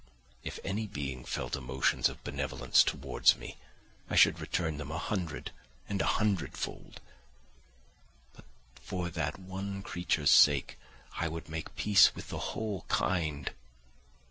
[0.43, 3.57] If any being felt emotions of benevolence towards me,
[4.09, 5.51] I should return them a hundred
[5.87, 6.99] and a hundredfold;
[8.81, 10.79] for that one creature's sake
[11.17, 13.51] I would make peace with the whole kind!